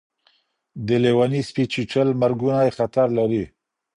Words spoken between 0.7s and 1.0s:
د